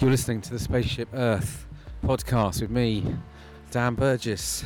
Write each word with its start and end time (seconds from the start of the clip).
You're 0.00 0.10
listening 0.10 0.40
to 0.40 0.52
the 0.52 0.58
Spaceship 0.58 1.10
Earth 1.12 1.66
podcast 2.02 2.62
with 2.62 2.70
me, 2.70 3.04
Dan 3.70 3.94
Burgess. 3.94 4.64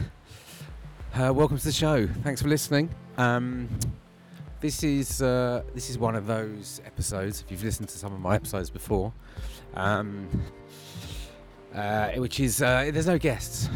Uh, 1.13 1.33
welcome 1.35 1.59
to 1.59 1.65
the 1.65 1.73
show. 1.73 2.07
Thanks 2.23 2.41
for 2.41 2.47
listening. 2.47 2.89
Um, 3.19 3.69
this 4.61 4.85
is 4.85 5.21
uh, 5.21 5.65
this 5.75 5.91
is 5.91 5.99
one 5.99 6.15
of 6.15 6.29
those 6.29 6.81
episodes. 6.87 7.41
If 7.41 7.51
you've 7.51 7.65
listened 7.65 7.89
to 7.89 7.99
some 7.99 8.13
of 8.13 8.21
my 8.21 8.37
episodes 8.37 8.71
before, 8.71 9.13
um, 9.75 10.29
uh, 11.75 12.11
which 12.13 12.39
is 12.39 12.63
uh, 12.63 12.89
there's 12.95 13.09
no 13.09 13.19
guests. 13.19 13.69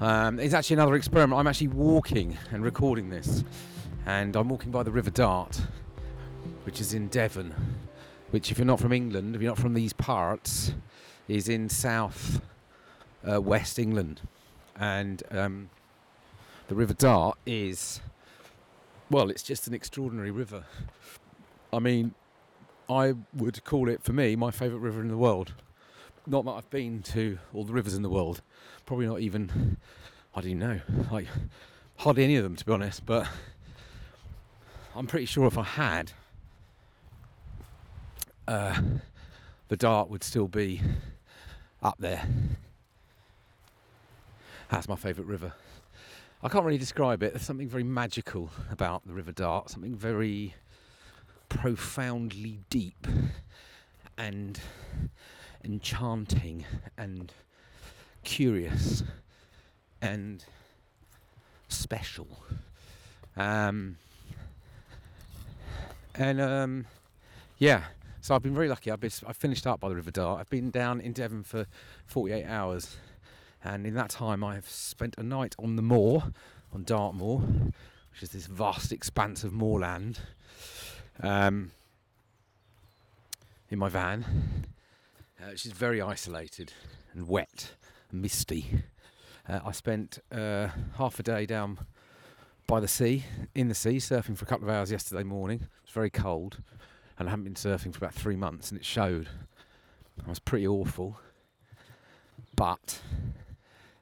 Um, 0.00 0.40
it's 0.40 0.54
actually 0.54 0.74
another 0.74 0.96
experiment. 0.96 1.38
I'm 1.38 1.46
actually 1.46 1.68
walking 1.68 2.36
and 2.50 2.64
recording 2.64 3.10
this, 3.10 3.44
and 4.06 4.34
I'm 4.34 4.48
walking 4.48 4.72
by 4.72 4.82
the 4.82 4.90
River 4.90 5.10
Dart, 5.10 5.60
which 6.64 6.80
is 6.80 6.94
in 6.94 7.06
Devon. 7.06 7.54
Which, 8.30 8.50
if 8.50 8.58
you're 8.58 8.66
not 8.66 8.80
from 8.80 8.92
England, 8.92 9.34
if 9.34 9.42
you're 9.42 9.50
not 9.50 9.58
from 9.58 9.74
these 9.74 9.92
parts, 9.92 10.74
is 11.28 11.48
in 11.48 11.68
south 11.68 12.40
uh, 13.28 13.40
west 13.40 13.78
England, 13.78 14.20
and 14.78 15.22
um, 15.30 15.70
the 16.68 16.74
River 16.74 16.94
Dart 16.94 17.38
is 17.46 18.00
well, 19.10 19.30
it's 19.30 19.42
just 19.42 19.66
an 19.66 19.74
extraordinary 19.74 20.30
river. 20.30 20.64
I 21.72 21.78
mean, 21.78 22.14
I 22.90 23.14
would 23.34 23.64
call 23.64 23.88
it 23.88 24.02
for 24.02 24.12
me 24.12 24.36
my 24.36 24.50
favourite 24.50 24.82
river 24.82 25.00
in 25.00 25.08
the 25.08 25.16
world. 25.16 25.54
Not 26.26 26.44
that 26.44 26.50
I've 26.50 26.70
been 26.70 27.02
to 27.04 27.38
all 27.54 27.64
the 27.64 27.72
rivers 27.72 27.94
in 27.94 28.02
the 28.02 28.10
world, 28.10 28.42
probably 28.84 29.06
not 29.06 29.20
even, 29.20 29.78
I 30.34 30.42
don't 30.42 30.58
know, 30.58 30.80
like 31.10 31.26
hardly 31.96 32.24
any 32.24 32.36
of 32.36 32.44
them 32.44 32.56
to 32.56 32.64
be 32.64 32.72
honest, 32.72 33.06
but 33.06 33.26
I'm 34.94 35.06
pretty 35.06 35.26
sure 35.26 35.46
if 35.46 35.56
I 35.56 35.62
had, 35.62 36.12
uh, 38.48 38.80
the 39.68 39.76
Dart 39.76 40.08
would 40.08 40.24
still 40.24 40.48
be 40.48 40.80
up 41.82 41.96
there. 41.98 42.26
That's 44.70 44.88
my 44.88 44.96
favourite 44.96 45.28
river. 45.28 45.52
I 46.42 46.48
can't 46.48 46.64
really 46.64 46.78
describe 46.78 47.22
it. 47.22 47.34
There's 47.34 47.44
something 47.44 47.68
very 47.68 47.84
magical 47.84 48.50
about 48.70 49.06
the 49.06 49.12
River 49.12 49.32
Dart, 49.32 49.70
something 49.70 49.94
very 49.94 50.54
profoundly 51.50 52.60
deep 52.70 53.06
and 54.16 54.58
enchanting 55.62 56.64
and 56.96 57.32
curious 58.24 59.02
and 60.00 60.44
special. 61.68 62.28
Um, 63.36 63.98
and 66.14 66.40
um, 66.40 66.86
yeah, 67.58 67.84
so 68.20 68.34
I've 68.34 68.42
been 68.42 68.54
very 68.54 68.68
lucky. 68.68 68.90
I've, 68.90 69.00
been, 69.00 69.10
I've 69.26 69.36
finished 69.36 69.66
up 69.66 69.80
by 69.80 69.88
the 69.88 69.96
River 69.96 70.10
Dart. 70.10 70.40
I've 70.40 70.50
been 70.50 70.70
down 70.70 71.00
in 71.00 71.12
Devon 71.12 71.42
for 71.42 71.66
48 72.06 72.44
hours 72.44 72.96
and 73.64 73.86
in 73.86 73.94
that 73.94 74.10
time 74.10 74.44
I 74.44 74.54
have 74.54 74.68
spent 74.68 75.16
a 75.18 75.22
night 75.22 75.54
on 75.58 75.76
the 75.76 75.82
moor, 75.82 76.32
on 76.72 76.84
Dartmoor, 76.84 77.38
which 77.38 78.22
is 78.22 78.30
this 78.30 78.46
vast 78.46 78.92
expanse 78.92 79.44
of 79.44 79.52
moorland, 79.52 80.20
um, 81.22 81.72
in 83.70 83.78
my 83.78 83.88
van, 83.88 84.24
uh, 85.40 85.50
which 85.50 85.66
is 85.66 85.72
very 85.72 86.00
isolated 86.00 86.72
and 87.12 87.28
wet 87.28 87.72
and 88.10 88.22
misty. 88.22 88.82
Uh, 89.48 89.60
I 89.64 89.72
spent 89.72 90.18
uh, 90.30 90.68
half 90.96 91.18
a 91.18 91.22
day 91.22 91.46
down 91.46 91.78
by 92.66 92.80
the 92.80 92.88
sea, 92.88 93.24
in 93.54 93.68
the 93.68 93.74
sea, 93.74 93.96
surfing 93.96 94.36
for 94.36 94.44
a 94.44 94.48
couple 94.48 94.68
of 94.68 94.74
hours 94.74 94.92
yesterday 94.92 95.24
morning. 95.24 95.60
It 95.62 95.86
was 95.86 95.92
very 95.92 96.10
cold, 96.10 96.58
and 97.18 97.28
I 97.28 97.30
hadn't 97.30 97.44
been 97.44 97.54
surfing 97.54 97.92
for 97.92 97.98
about 97.98 98.14
three 98.14 98.36
months, 98.36 98.70
and 98.70 98.78
it 98.78 98.84
showed. 98.84 99.28
I 100.24 100.28
was 100.28 100.40
pretty 100.40 100.66
awful, 100.66 101.20
but 102.56 103.00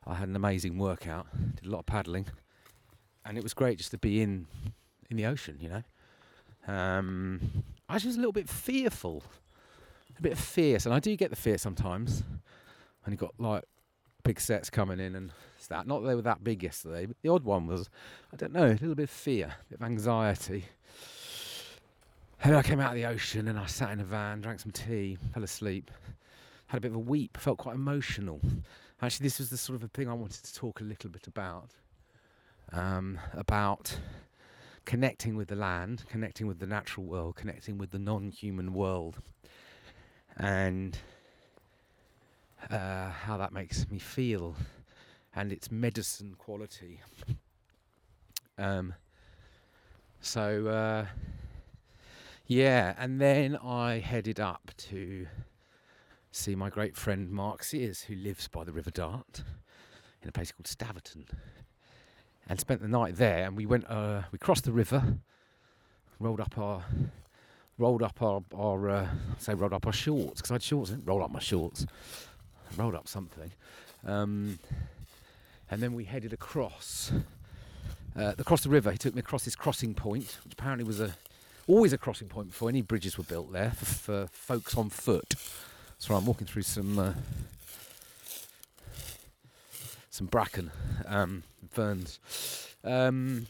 I 0.07 0.15
had 0.15 0.29
an 0.29 0.37
amazing 0.37 0.79
workout, 0.79 1.27
did 1.57 1.67
a 1.67 1.71
lot 1.71 1.81
of 1.81 1.87
paddling, 1.87 2.27
and 3.25 3.37
it 3.37 3.43
was 3.43 3.53
great 3.55 3.79
just 3.79 3.91
to 3.91 3.99
be 3.99 4.23
in 4.23 4.47
in 5.11 5.17
the 5.17 5.27
ocean. 5.27 5.59
You 5.61 5.69
know, 5.69 6.75
um, 6.75 7.65
I 7.89 7.95
was 7.95 8.03
just 8.03 8.17
a 8.17 8.21
little 8.21 8.33
bit 8.33 8.49
fearful, 8.49 9.23
a 10.19 10.23
bit 10.23 10.39
fierce, 10.39 10.87
and 10.87 10.95
I 10.95 11.01
do 11.01 11.15
get 11.17 11.31
the 11.31 11.37
fear 11.37 11.59
sometimes. 11.59 12.23
And 13.05 13.13
you 13.13 13.17
got 13.17 13.35
like 13.39 13.65
big 14.25 14.41
sets 14.41 14.69
coming 14.69 14.99
in 14.99 15.15
and 15.15 15.31
that. 15.69 15.87
Not 15.87 16.03
that 16.03 16.09
they 16.09 16.15
were 16.15 16.23
that 16.23 16.45
big 16.45 16.63
yesterday, 16.63 17.07
but 17.07 17.17
the 17.23 17.29
odd 17.29 17.45
one 17.45 17.67
was, 17.67 17.89
I 18.33 18.37
don't 18.37 18.53
know, 18.53 18.67
a 18.67 18.71
little 18.71 18.95
bit 18.95 19.05
of 19.05 19.11
fear, 19.11 19.47
a 19.47 19.65
bit 19.71 19.81
of 19.81 19.87
anxiety. 19.87 20.65
And 22.47 22.55
I 22.55 22.63
came 22.63 22.79
out 22.79 22.91
of 22.91 22.95
the 22.95 23.07
ocean 23.07 23.49
and 23.49 23.59
I 23.59 23.67
sat 23.67 23.91
in 23.91 23.99
a 23.99 24.05
van, 24.05 24.41
drank 24.41 24.61
some 24.61 24.71
tea, 24.71 25.19
fell 25.35 25.43
asleep, 25.43 25.91
had 26.69 26.79
a 26.79 26.81
bit 26.81 26.93
of 26.93 26.95
a 26.95 27.01
weep, 27.01 27.37
felt 27.37 27.59
quite 27.59 27.75
emotional. 27.75 28.41
Actually, 29.03 29.25
this 29.25 29.41
was 29.41 29.51
the 29.51 29.57
sort 29.57 29.75
of 29.75 29.83
a 29.83 29.89
thing 29.89 30.09
I 30.09 30.13
wanted 30.13 30.45
to 30.45 30.55
talk 30.55 30.81
a 30.81 30.85
little 30.85 31.11
bit 31.11 31.27
about. 31.27 31.71
Um, 32.71 33.19
about 33.33 33.99
connecting 34.85 35.35
with 35.35 35.49
the 35.49 35.57
land, 35.57 36.05
connecting 36.09 36.47
with 36.47 36.61
the 36.61 36.69
natural 36.69 37.05
world, 37.05 37.35
connecting 37.35 37.79
with 37.79 37.91
the 37.91 37.99
non 37.99 38.31
human 38.31 38.73
world, 38.73 39.21
and 40.37 40.97
uh, 42.71 43.11
how 43.11 43.37
that 43.39 43.53
makes 43.53 43.91
me 43.91 43.99
feel 43.99 44.55
and 45.35 45.51
its 45.51 45.73
medicine 45.73 46.37
quality. 46.39 47.01
Um, 48.57 48.95
so, 50.21 50.69
uh, 50.69 51.07
yeah, 52.47 52.95
and 52.99 53.21
then 53.21 53.57
I 53.57 53.99
headed 53.99 54.39
up 54.39 54.71
to 54.77 55.27
see 56.31 56.55
my 56.55 56.71
great 56.71 56.97
friend 56.97 57.31
Mark 57.31 57.65
Sears, 57.65 58.03
who 58.03 58.15
lives 58.15 58.47
by 58.47 58.63
the 58.63 58.73
River 58.73 58.91
Dart 58.91 59.43
in 60.23 60.29
a 60.29 60.33
place 60.33 60.53
called 60.53 60.67
Staverton, 60.67 61.27
and 62.49 62.61
spent 62.61 62.81
the 62.81 62.89
night 62.89 63.17
there. 63.17 63.47
And 63.47 63.57
we 63.57 63.67
went, 63.67 63.91
uh, 63.91 64.23
we 64.31 64.39
crossed 64.39 64.65
the 64.65 64.73
river, 64.73 65.19
rolled 66.21 66.41
up 66.41 66.57
our, 66.57 66.85
rolled 67.79 68.03
up 68.03 68.23
our, 68.23 68.43
our 68.55 68.91
uh, 68.91 69.09
say 69.39 69.55
rolled 69.55 69.73
up 69.73 69.87
our 69.87 69.93
shorts 69.93 70.41
because 70.41 70.51
I 70.53 70.55
had 70.55 70.63
shorts. 70.63 70.91
I 70.91 70.95
didn't 70.95 71.07
roll 71.07 71.25
up 71.25 71.33
my 71.33 71.41
shorts, 71.41 71.85
rolled 72.77 72.95
up 72.95 73.09
something, 73.09 73.51
um, 74.07 74.61
and 75.71 75.83
then 75.83 75.95
we 75.95 76.05
headed 76.05 76.33
across. 76.33 77.13
Uh, 78.15 78.33
across 78.39 78.63
the 78.63 78.71
river, 78.71 78.91
he 78.91 78.97
took 78.97 79.15
me 79.15 79.19
across 79.19 79.45
this 79.45 79.55
crossing 79.55 79.93
point, 79.93 80.39
which 80.45 80.55
apparently 80.55 80.85
was 80.85 81.01
a 81.01 81.15
always 81.67 81.93
a 81.93 81.99
crossing 81.99 82.29
point 82.29 82.49
before 82.49 82.69
any 82.69 82.83
bridges 82.83 83.19
were 83.19 83.25
built 83.25 83.53
there 83.53 83.71
for, 83.71 83.85
for 83.85 84.27
folks 84.29 84.77
on 84.77 84.91
foot. 84.91 85.35
So 85.99 86.15
I'm 86.15 86.27
walking 86.27 86.47
through 86.47 86.63
some 86.63 86.99
uh, 86.99 87.13
some 90.11 90.27
bracken, 90.27 90.71
um, 91.07 91.43
ferns. 91.71 92.19
Um, 92.85 93.47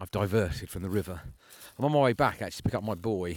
I've 0.00 0.10
diverted 0.10 0.68
from 0.68 0.82
the 0.82 0.90
river. 0.90 1.20
I'm 1.78 1.84
on 1.84 1.92
my 1.92 2.00
way 2.00 2.12
back 2.12 2.42
actually 2.42 2.56
to 2.58 2.62
pick 2.62 2.74
up 2.74 2.84
my 2.84 2.94
boy. 2.94 3.36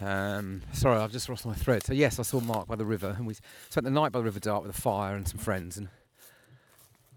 Um, 0.00 0.62
sorry, 0.72 0.98
I've 0.98 1.12
just 1.12 1.28
lost 1.28 1.46
my 1.46 1.54
thread. 1.54 1.84
So 1.84 1.94
yes, 1.94 2.18
I 2.18 2.22
saw 2.22 2.40
Mark 2.40 2.68
by 2.68 2.76
the 2.76 2.84
river, 2.84 3.14
and 3.16 3.26
we 3.26 3.34
spent 3.70 3.84
the 3.84 3.90
night 3.90 4.12
by 4.12 4.18
the 4.18 4.24
River 4.24 4.40
Dart 4.40 4.62
with 4.62 4.76
a 4.76 4.80
fire 4.80 5.16
and 5.16 5.26
some 5.26 5.38
friends, 5.38 5.76
and 5.76 5.88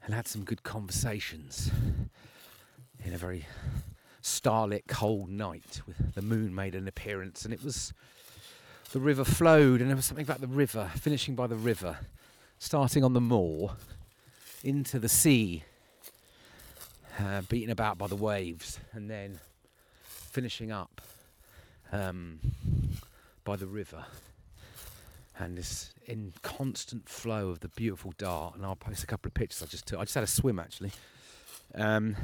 and 0.06 0.14
had 0.14 0.28
some 0.28 0.44
good 0.44 0.64
conversations 0.64 1.72
in 3.04 3.14
a 3.14 3.18
very 3.18 3.46
starlit, 4.22 4.86
cold 4.88 5.30
night. 5.30 5.82
With 5.86 6.16
the 6.16 6.22
moon 6.22 6.54
made 6.54 6.76
an 6.76 6.88
appearance, 6.88 7.46
and 7.46 7.54
it 7.54 7.64
was 7.64 7.94
the 8.92 9.00
river 9.00 9.24
flowed, 9.24 9.82
and 9.82 9.90
there 9.90 9.96
was 9.96 10.06
something 10.06 10.26
about 10.26 10.42
the 10.42 10.48
river, 10.48 10.92
finishing 10.96 11.36
by 11.36 11.48
the 11.48 11.56
river, 11.56 12.00
starting 12.58 13.04
on 13.04 13.14
the 13.14 13.22
moor, 13.22 13.76
into 14.64 15.00
the 15.00 15.10
sea, 15.10 15.64
uh, 17.20 17.42
beaten 17.42 17.70
about 17.70 17.98
by 17.98 18.08
the 18.08 18.16
waves, 18.16 18.80
and 18.94 19.10
then 19.10 19.40
finishing 20.04 20.72
up 20.72 21.02
um, 21.92 22.40
by 23.44 23.56
the 23.56 23.68
river. 23.68 24.06
And 25.38 25.58
this 25.58 25.94
in 26.06 26.34
constant 26.42 27.08
flow 27.08 27.50
of 27.50 27.62
the 27.62 27.70
beautiful 27.70 28.14
dart, 28.18 28.56
and 28.56 28.66
I'll 28.66 28.76
post 28.76 29.04
a 29.04 29.08
couple 29.08 29.30
of 29.30 29.34
pictures 29.34 29.64
I 29.64 29.68
just 29.68 29.86
took. 29.86 30.00
I 30.00 30.04
just 30.04 30.16
had 30.16 30.24
a 30.24 30.28
swim 30.28 30.60
actually. 30.60 30.92
Um, 31.76 32.16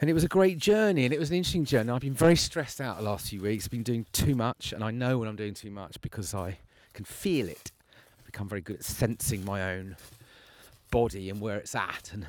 and 0.00 0.10
it 0.10 0.12
was 0.12 0.24
a 0.24 0.28
great 0.28 0.58
journey 0.58 1.04
and 1.04 1.14
it 1.14 1.20
was 1.20 1.30
an 1.30 1.36
interesting 1.36 1.64
journey. 1.64 1.90
I've 1.90 2.00
been 2.00 2.14
very 2.14 2.36
stressed 2.36 2.80
out 2.80 2.98
the 2.98 3.04
last 3.04 3.28
few 3.28 3.40
weeks. 3.40 3.66
I've 3.66 3.70
been 3.70 3.82
doing 3.82 4.06
too 4.12 4.34
much, 4.34 4.72
and 4.72 4.82
I 4.82 4.90
know 4.90 5.18
when 5.18 5.28
I'm 5.28 5.36
doing 5.36 5.54
too 5.54 5.70
much 5.70 6.00
because 6.00 6.34
I 6.34 6.58
can 6.92 7.04
feel 7.04 7.48
it. 7.48 7.72
I've 8.18 8.26
become 8.26 8.48
very 8.48 8.60
good 8.60 8.76
at 8.76 8.84
sensing 8.84 9.44
my 9.44 9.74
own 9.74 9.96
body 10.90 11.30
and 11.30 11.40
where 11.40 11.56
it's 11.56 11.74
at, 11.74 12.10
and 12.12 12.26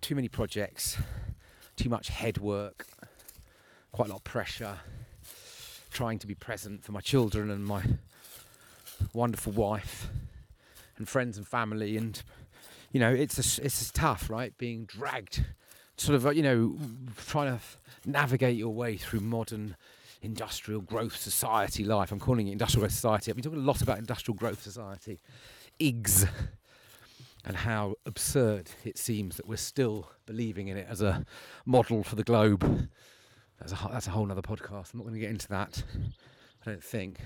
too 0.00 0.14
many 0.14 0.28
projects, 0.28 0.98
too 1.76 1.88
much 1.88 2.08
head 2.08 2.38
work, 2.38 2.86
quite 3.92 4.08
a 4.08 4.12
lot 4.12 4.18
of 4.18 4.24
pressure, 4.24 4.78
trying 5.92 6.18
to 6.18 6.26
be 6.26 6.34
present 6.34 6.84
for 6.84 6.92
my 6.92 7.00
children 7.00 7.50
and 7.50 7.64
my 7.64 7.82
wonderful 9.12 9.52
wife 9.52 10.08
and 10.96 11.08
friends 11.08 11.36
and 11.38 11.46
family 11.46 11.96
and 11.96 12.22
you 12.90 12.98
know 12.98 13.12
it's 13.12 13.58
a, 13.58 13.64
it's 13.64 13.90
tough 13.92 14.28
right 14.28 14.58
being 14.58 14.84
dragged 14.84 15.44
sort 15.98 16.16
of, 16.16 16.26
uh, 16.26 16.30
you 16.30 16.42
know, 16.42 16.76
trying 17.26 17.58
to 17.58 17.64
navigate 18.08 18.56
your 18.56 18.72
way 18.72 18.96
through 18.96 19.20
modern 19.20 19.76
industrial 20.22 20.80
growth 20.80 21.16
society 21.16 21.84
life. 21.84 22.10
I'm 22.12 22.18
calling 22.20 22.48
it 22.48 22.52
industrial 22.52 22.82
growth 22.82 22.92
society. 22.92 23.30
I've 23.30 23.36
been 23.36 23.44
talking 23.44 23.60
a 23.60 23.62
lot 23.62 23.82
about 23.82 23.98
industrial 23.98 24.36
growth 24.36 24.62
society, 24.62 25.20
IGS, 25.80 26.28
and 27.44 27.56
how 27.56 27.94
absurd 28.06 28.70
it 28.84 28.98
seems 28.98 29.36
that 29.36 29.46
we're 29.46 29.56
still 29.56 30.10
believing 30.26 30.68
in 30.68 30.76
it 30.76 30.86
as 30.88 31.02
a 31.02 31.24
model 31.64 32.02
for 32.02 32.16
the 32.16 32.24
globe. 32.24 32.88
That's 33.58 33.72
a, 33.72 33.88
that's 33.90 34.06
a 34.06 34.10
whole 34.10 34.30
other 34.30 34.42
podcast. 34.42 34.92
I'm 34.92 34.98
not 34.98 35.04
going 35.04 35.14
to 35.14 35.20
get 35.20 35.30
into 35.30 35.48
that. 35.48 35.82
I 36.66 36.70
don't 36.70 36.82
think. 36.84 37.20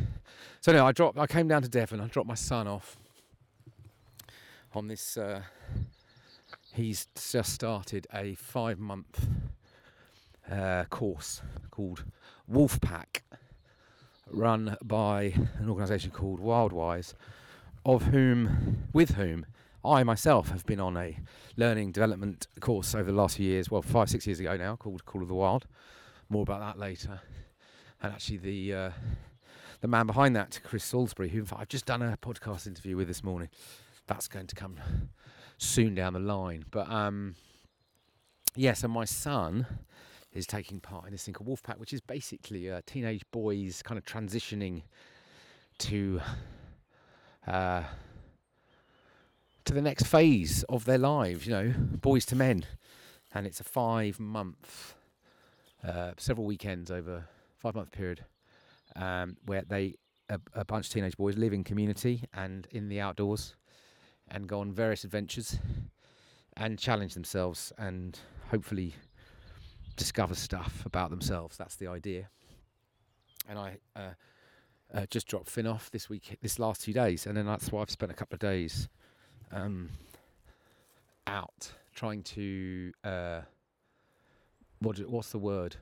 So 0.61 0.73
no, 0.73 0.87
I 0.87 0.93
dropped. 0.93 1.19
I 1.19 1.27
came 1.27 1.49
down 1.49 1.63
to 1.63 1.69
Devon. 1.69 2.01
I 2.01 2.07
dropped 2.07 2.29
my 2.29 2.35
son 2.35 2.67
off 2.69 2.97
on 4.75 4.89
this. 4.89 5.17
Uh, 5.17 5.43
he's 6.75 7.07
just 7.15 7.53
started 7.53 8.07
a 8.13 8.35
five-month 8.35 9.27
uh, 10.51 10.85
course 10.85 11.43
called 11.71 12.05
Wolfpack, 12.51 13.21
run 14.31 14.77
by 14.83 15.35
an 15.59 15.69
organisation 15.69 16.11
called 16.11 16.41
Wildwise, 16.41 17.15
of 17.85 18.05
whom, 18.05 18.89
with 18.93 19.15
whom, 19.15 19.47
I 19.85 20.05
myself 20.05 20.51
have 20.51 20.65
been 20.65 20.79
on 20.79 20.97
a 20.97 21.19
learning 21.57 21.91
development 21.93 22.47
course 22.61 22.95
over 22.95 23.11
the 23.11 23.17
last 23.17 23.37
few 23.37 23.49
years. 23.49 23.71
Well, 23.71 23.83
five, 23.83 24.09
six 24.09 24.27
years 24.27 24.39
ago 24.39 24.57
now, 24.57 24.77
called 24.77 25.05
Call 25.05 25.23
of 25.23 25.29
the 25.29 25.35
Wild. 25.35 25.67
More 26.29 26.43
about 26.43 26.61
that 26.61 26.79
later. 26.79 27.21
And 28.01 28.13
actually, 28.13 28.37
the 28.39 28.75
uh, 28.75 28.91
the 29.81 29.89
man 29.89 30.07
behind 30.07 30.37
that, 30.37 30.61
Chris 30.63 30.85
Salisbury, 30.85 31.31
who 31.31 31.45
I've 31.57 31.69
just 31.69 31.87
done 31.87 32.01
a 32.01 32.17
podcast 32.17 32.69
interview 32.69 32.97
with 32.97 33.09
this 33.09 33.25
morning. 33.25 33.49
That's 34.07 34.29
going 34.29 34.47
to 34.47 34.55
come 34.55 34.77
soon 35.63 35.95
down 35.95 36.13
the 36.13 36.21
line. 36.21 36.65
But 36.71 36.91
um, 36.91 37.37
yeah, 38.55 38.73
so 38.75 38.89
my 38.89 39.05
son 39.05 39.67
is 40.33 40.47
taking 40.47 40.81
part 40.81 41.07
in 41.07 41.13
this 41.13 41.25
thing 41.25 41.35
called 41.35 41.49
Wolfpack, 41.49 41.79
which 41.79 41.93
is 41.93 42.01
basically 42.01 42.71
uh, 42.71 42.81
teenage 42.87 43.23
boys 43.31 43.83
kind 43.83 43.99
of 43.99 44.05
transitioning 44.05 44.83
to 45.79 46.21
uh, 47.47 47.83
to 49.65 49.75
the 49.75 49.83
next 49.83 50.07
phase 50.07 50.65
of 50.65 50.85
their 50.85 50.99
lives. 50.99 51.47
You 51.47 51.53
know, 51.53 51.75
boys 51.77 52.25
to 52.27 52.37
men, 52.37 52.65
and 53.35 53.47
it's 53.47 53.61
a 53.61 53.65
five 53.65 54.19
month, 54.19 54.95
uh, 55.87 56.13
several 56.17 56.47
weekends 56.47 56.91
over 56.91 57.25
five 57.59 57.75
month 57.75 57.93
period, 57.93 58.25
um, 58.97 59.37
where 59.47 59.63
they 59.63 59.95
a, 60.29 60.41
a 60.55 60.65
bunch 60.65 60.87
of 60.89 60.93
teenage 60.93 61.17
boys 61.17 61.37
live 61.37 61.53
in 61.53 61.63
community 61.63 62.25
and 62.33 62.67
in 62.71 62.89
the 62.89 63.01
outdoors, 63.01 63.55
and 64.33 64.49
go 64.49 64.61
on 64.61 64.73
various 64.73 65.05
adventures, 65.05 65.59
and 66.57 66.79
challenge 66.79 67.15
themselves 67.15 67.73
and 67.79 68.19
hopefully 68.51 68.95
discover 69.97 70.35
stuff 70.35 70.85
about 70.85 71.11
themselves. 71.11 71.57
That's 71.57 71.77
the 71.77 71.87
idea. 71.87 72.29
And 73.49 73.59
I 73.59 73.79
uh, 73.95 74.01
uh, 74.93 75.07
just 75.11 75.27
dropped 75.27 75.49
Finn 75.49 75.67
off 75.67 75.91
this 75.91 76.09
week, 76.09 76.39
this 76.43 76.59
last 76.59 76.83
two 76.83 76.93
days, 76.93 77.27
and 77.27 77.37
then 77.37 77.47
that's 77.47 77.71
why 77.71 77.83
I've 77.83 77.91
spent 77.91 78.13
a 78.13 78.15
couple 78.15 78.35
of 78.35 78.41
days 78.41 78.89
um, 79.53 79.91
out 81.27 81.73
trying 81.95 82.23
to 82.23 82.93
uh, 83.05 83.41
what 84.81 84.99
what's 85.09 85.31
the 85.31 85.39
word? 85.39 85.77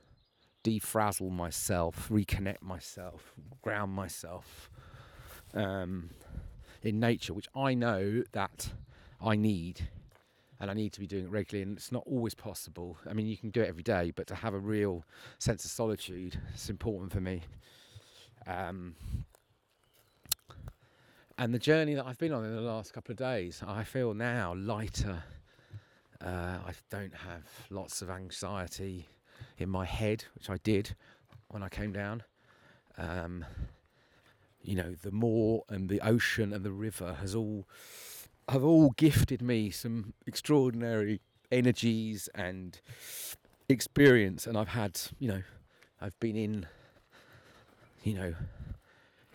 Defrazzle 0.62 1.30
myself, 1.30 2.08
reconnect 2.10 2.62
myself, 2.62 3.32
ground 3.62 3.92
myself 3.92 4.70
um, 5.54 6.10
in 6.82 7.00
nature, 7.00 7.34
which 7.34 7.48
I 7.54 7.74
know 7.74 8.22
that 8.32 8.70
I 9.20 9.36
need 9.36 9.88
and 10.60 10.70
I 10.70 10.74
need 10.74 10.92
to 10.92 11.00
be 11.00 11.06
doing 11.06 11.24
it 11.24 11.30
regularly. 11.30 11.62
And 11.62 11.76
it's 11.76 11.90
not 11.90 12.04
always 12.06 12.34
possible. 12.34 12.98
I 13.08 13.14
mean, 13.14 13.26
you 13.26 13.36
can 13.36 13.50
do 13.50 13.62
it 13.62 13.68
every 13.68 13.82
day, 13.82 14.12
but 14.14 14.26
to 14.28 14.34
have 14.34 14.54
a 14.54 14.58
real 14.58 15.04
sense 15.38 15.64
of 15.64 15.70
solitude, 15.70 16.38
it's 16.52 16.68
important 16.68 17.12
for 17.12 17.20
me. 17.20 17.42
Um, 18.46 18.94
and 21.38 21.54
the 21.54 21.58
journey 21.58 21.94
that 21.94 22.04
I've 22.04 22.18
been 22.18 22.32
on 22.32 22.44
in 22.44 22.54
the 22.54 22.60
last 22.60 22.92
couple 22.92 23.12
of 23.12 23.16
days, 23.16 23.62
I 23.66 23.84
feel 23.84 24.12
now 24.12 24.54
lighter. 24.54 25.22
Uh, 26.20 26.58
I 26.66 26.72
don't 26.90 27.14
have 27.14 27.44
lots 27.70 28.02
of 28.02 28.10
anxiety 28.10 29.08
in 29.56 29.70
my 29.70 29.86
head, 29.86 30.24
which 30.34 30.50
I 30.50 30.58
did 30.58 30.94
when 31.48 31.62
I 31.62 31.70
came 31.70 31.92
down. 31.92 32.22
Um, 32.98 33.46
you 34.62 34.74
know, 34.74 34.94
the 35.02 35.10
moor 35.10 35.64
and 35.68 35.88
the 35.88 36.00
ocean 36.00 36.52
and 36.52 36.64
the 36.64 36.72
river 36.72 37.16
has 37.20 37.34
all 37.34 37.66
have 38.48 38.64
all 38.64 38.90
gifted 38.90 39.40
me 39.40 39.70
some 39.70 40.12
extraordinary 40.26 41.20
energies 41.52 42.28
and 42.34 42.80
experience, 43.68 44.46
and 44.46 44.58
I've 44.58 44.68
had, 44.68 45.00
you 45.18 45.28
know, 45.28 45.42
I've 46.00 46.18
been 46.18 46.36
in, 46.36 46.66
you 48.02 48.14
know, 48.14 48.34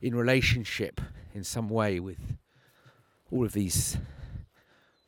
in 0.01 0.15
relationship 0.15 0.99
in 1.33 1.43
some 1.43 1.69
way 1.69 1.99
with 1.99 2.37
all 3.31 3.45
of 3.45 3.53
these 3.53 3.97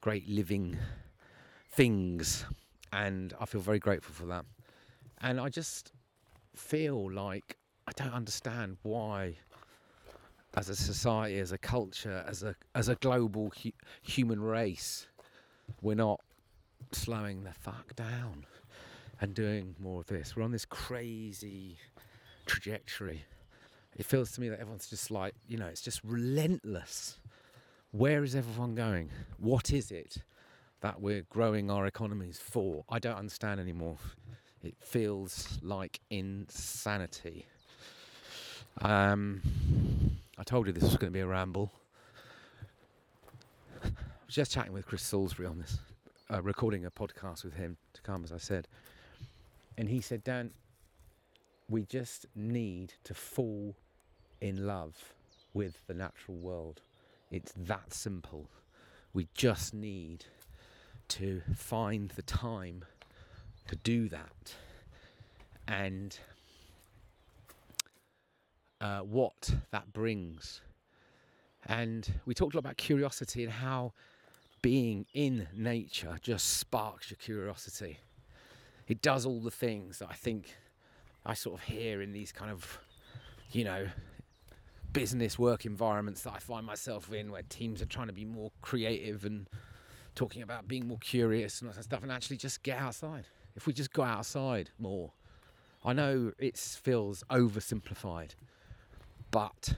great 0.01 0.27
living 0.29 0.77
things, 1.71 2.45
and 2.93 3.33
I 3.39 3.45
feel 3.45 3.61
very 3.61 3.79
grateful 3.79 4.13
for 4.13 4.25
that. 4.27 4.45
And 5.19 5.39
I 5.39 5.49
just 5.49 5.91
feel 6.55 7.11
like 7.11 7.57
I 7.87 7.91
don't 7.95 8.13
understand 8.13 8.77
why 8.83 9.35
as 10.57 10.69
a 10.69 10.75
society, 10.75 11.37
as 11.37 11.51
a 11.51 11.57
culture, 11.57 12.25
as 12.27 12.41
a 12.41 12.55
as 12.73 12.89
a 12.89 12.95
global 12.95 13.53
hu- 13.61 13.71
human 14.01 14.41
race, 14.41 15.07
we're 15.83 15.95
not 15.95 16.19
slowing 16.91 17.43
the 17.43 17.53
fuck 17.53 17.95
down 17.95 18.45
and 19.21 19.35
doing 19.35 19.75
more 19.79 20.01
of 20.01 20.07
this. 20.07 20.35
We're 20.35 20.43
on 20.43 20.51
this 20.51 20.65
crazy 20.65 21.77
trajectory. 22.47 23.23
It 23.97 24.05
feels 24.05 24.31
to 24.33 24.41
me 24.41 24.49
that 24.49 24.59
everyone's 24.59 24.89
just 24.89 25.11
like, 25.11 25.35
you 25.47 25.57
know, 25.57 25.67
it's 25.67 25.81
just 25.81 26.03
relentless. 26.03 27.19
Where 27.91 28.23
is 28.23 28.35
everyone 28.35 28.73
going? 28.73 29.09
What 29.37 29.71
is 29.71 29.91
it 29.91 30.17
that 30.81 31.01
we're 31.01 31.23
growing 31.29 31.69
our 31.69 31.85
economies 31.85 32.39
for? 32.39 32.83
I 32.89 32.97
don't 32.97 33.17
understand 33.17 33.59
anymore. 33.59 33.97
It 34.63 34.75
feels 34.79 35.59
like 35.61 35.99
insanity. 36.09 37.45
Um, 38.81 39.41
I 40.39 40.43
told 40.43 40.67
you 40.67 40.73
this 40.73 40.83
was 40.83 40.97
going 40.97 41.11
to 41.11 41.17
be 41.17 41.21
a 41.21 41.27
ramble. 41.27 41.71
I 43.83 43.89
was 44.25 44.35
just 44.35 44.51
chatting 44.51 44.71
with 44.71 44.85
Chris 44.85 45.01
Salisbury 45.01 45.47
on 45.47 45.57
this, 45.57 45.79
uh, 46.31 46.43
recording 46.43 46.85
a 46.85 46.91
podcast 46.91 47.43
with 47.43 47.55
him 47.55 47.77
to 47.93 48.01
come, 48.03 48.23
as 48.23 48.31
I 48.31 48.37
said. 48.37 48.67
And 49.79 49.89
he 49.89 49.99
said, 49.99 50.23
Dan, 50.23 50.51
we 51.67 51.85
just 51.85 52.27
need 52.35 52.93
to 53.05 53.15
fall 53.15 53.75
in 54.39 54.67
love 54.67 55.15
with 55.55 55.79
the 55.87 55.95
natural 55.95 56.37
world. 56.37 56.81
It's 57.31 57.53
that 57.57 57.91
simple. 57.91 58.47
We 59.13 59.27
just 59.33 59.73
need 59.73 60.25
to 61.09 61.41
find 61.55 62.09
the 62.09 62.21
time 62.21 62.85
to 63.69 63.75
do 63.75 64.07
that. 64.09 64.53
And 65.67 66.17
uh, 68.81 68.99
what 68.99 69.53
that 69.71 69.93
brings. 69.93 70.61
And 71.65 72.09
we 72.25 72.33
talked 72.33 72.53
a 72.53 72.57
lot 72.57 72.61
about 72.61 72.77
curiosity 72.77 73.43
and 73.43 73.51
how 73.51 73.93
being 74.61 75.05
in 75.13 75.47
nature 75.55 76.17
just 76.21 76.57
sparks 76.57 77.09
your 77.09 77.17
curiosity. 77.17 77.99
It 78.87 79.01
does 79.01 79.25
all 79.25 79.39
the 79.39 79.51
things 79.51 79.99
that 79.99 80.07
I 80.09 80.13
think 80.13 80.55
I 81.25 81.33
sort 81.33 81.59
of 81.59 81.65
hear 81.65 82.01
in 82.01 82.13
these 82.13 82.31
kind 82.31 82.51
of, 82.51 82.79
you 83.51 83.65
know, 83.65 83.87
business 84.93 85.37
work 85.37 85.65
environments 85.65 86.21
that 86.21 86.33
I 86.33 86.39
find 86.39 86.65
myself 86.65 87.11
in 87.11 87.31
where 87.31 87.43
teams 87.49 87.81
are 87.81 87.85
trying 87.85 88.07
to 88.07 88.13
be 88.13 88.25
more 88.25 88.51
creative 88.61 89.25
and 89.25 89.47
talking 90.15 90.41
about 90.41 90.67
being 90.67 90.87
more 90.87 90.97
curious 90.97 91.61
and 91.61 91.69
all 91.69 91.75
that 91.75 91.83
stuff 91.83 92.01
and 92.01 92.11
actually 92.11 92.37
just 92.37 92.63
get 92.63 92.79
outside. 92.79 93.25
If 93.55 93.67
we 93.67 93.73
just 93.73 93.93
go 93.93 94.03
outside 94.03 94.69
more, 94.79 95.11
I 95.83 95.93
know 95.93 96.31
it 96.39 96.57
feels 96.57 97.23
oversimplified, 97.29 98.31
but 99.31 99.75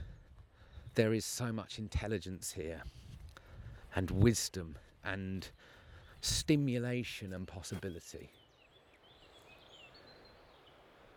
there 0.94 1.12
is 1.12 1.24
so 1.24 1.52
much 1.52 1.78
intelligence 1.78 2.52
here, 2.52 2.82
and 3.94 4.10
wisdom, 4.10 4.76
and 5.04 5.48
stimulation 6.20 7.32
and 7.32 7.46
possibility. 7.46 8.30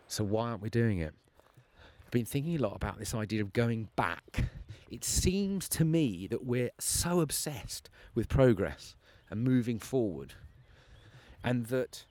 So, 0.08 0.24
why 0.24 0.50
aren't 0.50 0.62
we 0.62 0.70
doing 0.70 1.00
it? 1.00 1.14
I've 2.06 2.12
been 2.12 2.26
thinking 2.26 2.56
a 2.56 2.60
lot 2.60 2.76
about 2.76 3.00
this 3.00 3.14
idea 3.14 3.42
of 3.42 3.54
going 3.54 3.90
back. 3.96 4.46
It 4.90 5.04
seems 5.04 5.68
to 5.70 5.86
me 5.86 6.28
that 6.28 6.46
we're 6.46 6.70
so 6.80 7.22
obsessed 7.22 7.90
with 8.14 8.30
progress 8.30 8.96
and 9.30 9.44
moving 9.44 9.80
forward, 9.80 10.36
and 11.44 11.66
that 11.68 12.06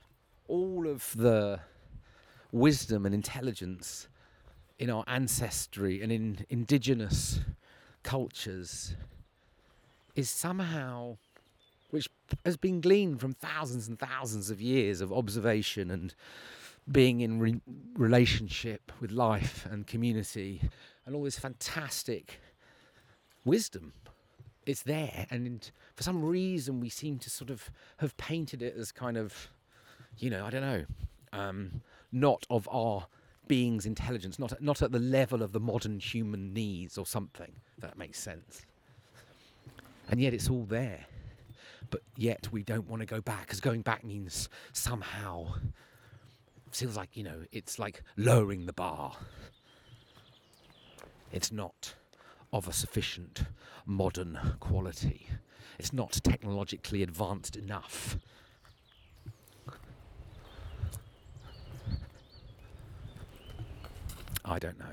all 0.49 0.89
of 0.89 1.15
the 1.17 1.61
wisdom 2.51 3.07
and 3.07 3.15
intelligence 3.15 4.09
in 4.83 4.91
our 4.91 5.05
ancestry 5.07 6.03
and 6.03 6.11
in 6.11 6.45
indigenous 6.51 7.39
cultures 8.03 8.97
is 10.17 10.29
somehow 10.29 11.17
which 11.91 12.09
has 12.45 12.57
been 12.57 12.81
gleaned 12.81 13.21
from 13.21 13.33
thousands 13.33 13.87
and 13.87 13.97
thousands 13.97 14.51
of 14.51 14.61
years 14.61 15.01
of 15.01 15.13
observation 15.13 15.89
and 15.89 16.17
being 16.91 17.21
in 17.21 17.39
re- 17.39 17.61
relationship 17.95 18.91
with 19.01 19.13
life 19.13 19.69
and 19.71 19.87
community 19.87 20.61
and 21.07 21.15
all 21.15 21.23
this 21.23 21.39
fantastic 21.39 22.41
wisdom. 23.45 23.93
It's 24.67 24.83
there, 24.83 25.29
and 25.31 25.71
for 25.95 26.03
some 26.03 26.25
reason, 26.25 26.81
we 26.81 26.89
seem 26.89 27.21
to 27.21 27.31
sort 27.31 27.51
of 27.51 27.71
have 27.99 28.17
painted 28.17 28.63
it 28.63 28.75
as 28.77 28.91
kind 28.91 29.17
of, 29.17 29.49
you 30.19 30.29
know, 30.29 30.45
I 30.45 30.51
don't 30.51 30.61
know, 30.61 30.85
um, 31.33 31.83
not 32.11 32.47
of 32.51 32.69
our 32.73 33.07
being's 33.49 33.87
intelligence, 33.87 34.39
not 34.39 34.53
at, 34.53 34.63
not 34.63 34.83
at 34.83 34.93
the 34.93 34.99
level 34.99 35.43
of 35.43 35.53
the 35.53 35.61
modern 35.61 35.99
human 35.99 36.53
needs 36.53 36.97
or 36.97 37.07
something. 37.07 37.53
That 37.79 37.99
makes 37.99 38.19
sense. 38.19 38.63
And 40.09 40.21
yet, 40.21 40.35
it's 40.35 40.49
all 40.49 40.65
there. 40.65 41.07
But 41.91 42.03
yet, 42.17 42.49
we 42.53 42.63
don't 42.63 42.89
want 42.89 43.01
to 43.01 43.07
go 43.07 43.21
back, 43.21 43.43
because 43.43 43.61
going 43.61 43.83
back 43.83 44.05
means 44.05 44.49
somehow 44.73 45.55
feels 46.71 46.97
like 46.97 47.15
you 47.15 47.23
know 47.23 47.45
it's 47.53 47.79
like 47.79 48.03
lowering 48.17 48.67
the 48.67 48.73
bar. 48.73 49.15
It's 51.31 51.53
not 51.53 51.95
of 52.53 52.69
a 52.69 52.73
sufficient 52.73 53.45
modern 53.87 54.57
quality. 54.61 55.29
It's 55.79 55.93
not 55.93 56.13
technologically 56.23 57.03
advanced 57.03 57.57
enough. 57.57 58.17
I 64.53 64.59
don't 64.59 64.79
know. 64.79 64.85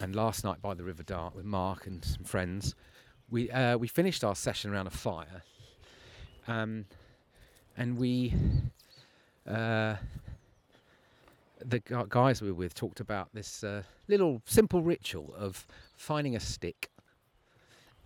And 0.00 0.16
last 0.16 0.42
night 0.42 0.60
by 0.60 0.74
the 0.74 0.82
River 0.82 1.04
Dart 1.04 1.36
with 1.36 1.44
Mark 1.44 1.86
and 1.86 2.04
some 2.04 2.24
friends, 2.24 2.74
we 3.30 3.48
uh, 3.48 3.78
we 3.78 3.86
finished 3.86 4.24
our 4.24 4.34
session 4.34 4.72
around 4.72 4.88
a 4.88 4.90
fire, 4.90 5.44
um, 6.48 6.84
and 7.76 7.96
we 7.96 8.34
uh, 9.46 9.94
the 11.64 11.78
guys 12.08 12.42
we 12.42 12.48
were 12.48 12.54
with 12.54 12.74
talked 12.74 12.98
about 12.98 13.28
this 13.34 13.62
uh, 13.62 13.84
little 14.08 14.42
simple 14.46 14.82
ritual 14.82 15.32
of 15.38 15.64
finding 15.94 16.34
a 16.34 16.40
stick 16.40 16.90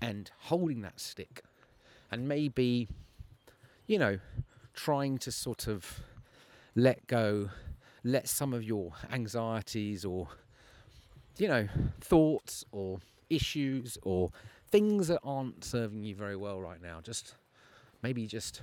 and 0.03 0.31
holding 0.41 0.83
that 0.83 1.01
stick 1.01 1.43
and 2.11 2.29
maybe 2.29 2.87
you 3.87 3.99
know 3.99 4.19
trying 4.75 5.17
to 5.17 5.33
sort 5.33 5.67
of 5.67 6.01
let 6.77 7.07
go 7.07 7.49
let 8.11 8.29
some 8.29 8.53
of 8.53 8.65
your 8.65 8.93
anxieties 9.13 10.05
or 10.05 10.29
you 11.37 11.49
know 11.49 11.69
thoughts 12.01 12.65
or 12.73 12.99
issues 13.31 13.99
or 14.03 14.31
things 14.71 15.09
that 15.09 15.21
aren't 15.23 15.65
serving 15.65 16.03
you 16.03 16.15
very 16.15 16.37
well 16.37 16.61
right 16.61 16.83
now 16.83 17.01
just 17.03 17.35
maybe 18.03 18.27
just 18.27 18.63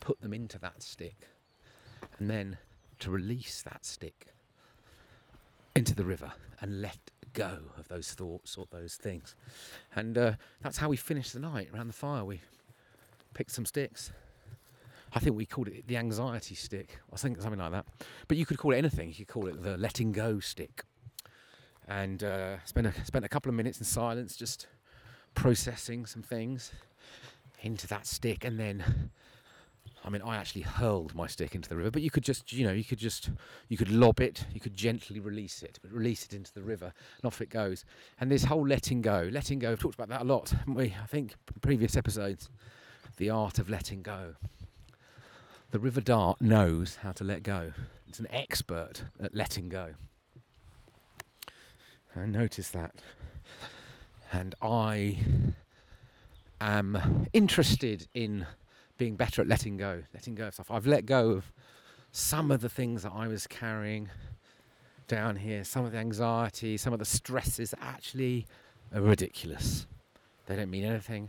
put 0.00 0.20
them 0.20 0.32
into 0.32 0.58
that 0.58 0.82
stick 0.82 1.28
and 2.18 2.30
then 2.30 2.58
to 2.98 3.10
release 3.10 3.62
that 3.62 3.84
stick 3.84 4.26
into 5.74 5.94
the 5.94 6.04
river 6.04 6.32
and 6.60 6.82
let 6.82 6.98
go 7.32 7.58
of 7.76 7.88
those 7.88 8.12
thoughts 8.12 8.56
or 8.56 8.66
those 8.70 8.96
things. 8.96 9.36
And 9.94 10.18
uh, 10.18 10.32
that's 10.60 10.78
how 10.78 10.88
we 10.88 10.96
finished 10.96 11.32
the 11.32 11.38
night 11.38 11.68
around 11.72 11.86
the 11.86 11.92
fire. 11.92 12.24
We 12.24 12.40
picked 13.34 13.52
some 13.52 13.64
sticks. 13.64 14.10
I 15.12 15.20
think 15.20 15.36
we 15.36 15.46
called 15.46 15.68
it 15.68 15.86
the 15.86 15.96
anxiety 15.96 16.54
stick. 16.54 16.98
I 17.12 17.16
think 17.16 17.40
something 17.40 17.58
like 17.58 17.72
that. 17.72 17.86
But 18.26 18.36
you 18.36 18.46
could 18.46 18.58
call 18.58 18.72
it 18.72 18.78
anything. 18.78 19.08
You 19.08 19.24
could 19.24 19.28
call 19.28 19.46
it 19.46 19.62
the 19.62 19.76
letting 19.76 20.12
go 20.12 20.40
stick. 20.40 20.82
And 21.86 22.22
uh, 22.22 22.56
spent 22.64 22.86
a, 22.86 23.04
spent 23.04 23.24
a 23.24 23.28
couple 23.28 23.48
of 23.48 23.54
minutes 23.54 23.78
in 23.78 23.84
silence, 23.84 24.36
just 24.36 24.66
processing 25.34 26.04
some 26.04 26.22
things 26.22 26.72
into 27.62 27.86
that 27.88 28.06
stick, 28.06 28.44
and 28.44 28.60
then 28.60 29.10
I 30.04 30.10
mean, 30.10 30.22
I 30.22 30.36
actually 30.36 30.62
hurled 30.62 31.14
my 31.14 31.26
stick 31.26 31.54
into 31.54 31.68
the 31.68 31.76
river, 31.76 31.90
but 31.90 32.02
you 32.02 32.10
could 32.10 32.22
just, 32.22 32.52
you 32.52 32.66
know, 32.66 32.72
you 32.72 32.84
could 32.84 32.98
just, 32.98 33.30
you 33.68 33.76
could 33.76 33.90
lob 33.90 34.20
it, 34.20 34.46
you 34.52 34.60
could 34.60 34.74
gently 34.74 35.20
release 35.20 35.62
it, 35.62 35.78
but 35.82 35.92
release 35.92 36.24
it 36.24 36.32
into 36.32 36.52
the 36.54 36.62
river, 36.62 36.86
and 37.16 37.24
off 37.24 37.40
it 37.40 37.50
goes. 37.50 37.84
And 38.20 38.30
this 38.30 38.44
whole 38.44 38.66
letting 38.66 39.02
go, 39.02 39.28
letting 39.32 39.58
go, 39.58 39.70
we've 39.70 39.78
talked 39.78 39.96
about 39.96 40.08
that 40.08 40.22
a 40.22 40.24
lot, 40.24 40.54
we? 40.66 40.94
I 41.02 41.06
think 41.06 41.34
previous 41.60 41.96
episodes, 41.96 42.48
the 43.16 43.30
art 43.30 43.58
of 43.58 43.68
letting 43.68 44.02
go. 44.02 44.34
The 45.70 45.78
River 45.78 46.00
Dart 46.00 46.40
knows 46.40 46.96
how 47.02 47.12
to 47.12 47.24
let 47.24 47.42
go. 47.42 47.72
It's 48.08 48.18
an 48.18 48.26
expert 48.30 49.02
at 49.22 49.34
letting 49.34 49.68
go. 49.68 49.94
I 52.16 52.24
noticed 52.24 52.72
that. 52.72 52.94
And 54.32 54.54
I 54.62 55.18
am 56.58 57.26
interested 57.34 58.08
in 58.14 58.46
being 58.96 59.16
better 59.16 59.42
at 59.42 59.48
letting 59.48 59.76
go, 59.76 60.04
letting 60.14 60.34
go 60.34 60.46
of 60.46 60.54
stuff. 60.54 60.70
I've 60.70 60.86
let 60.86 61.04
go 61.04 61.32
of 61.32 61.52
some 62.12 62.50
of 62.50 62.62
the 62.62 62.70
things 62.70 63.02
that 63.02 63.12
I 63.14 63.28
was 63.28 63.46
carrying 63.46 64.08
down 65.06 65.36
here, 65.36 65.64
some 65.64 65.84
of 65.84 65.92
the 65.92 65.98
anxiety, 65.98 66.78
some 66.78 66.94
of 66.94 66.98
the 66.98 67.04
stresses 67.04 67.72
that 67.72 67.80
actually 67.82 68.46
are 68.94 69.02
ridiculous. 69.02 69.86
They 70.46 70.56
don't 70.56 70.70
mean 70.70 70.84
anything. 70.84 71.28